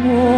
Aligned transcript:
more. 0.00 0.29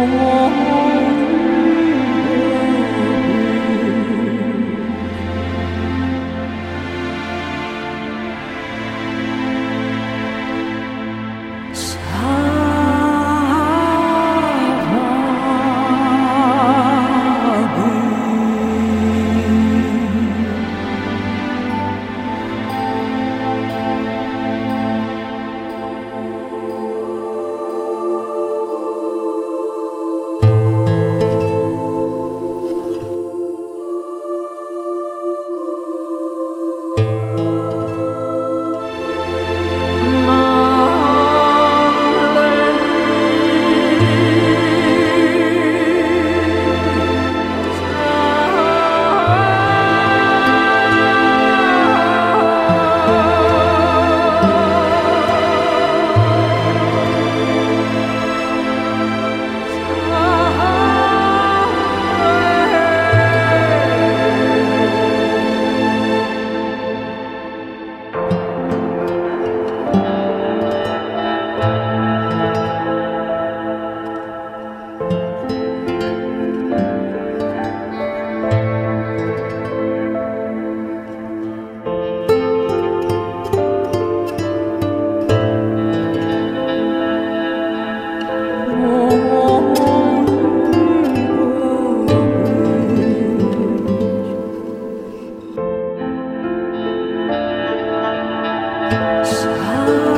Ah. 98.91 100.12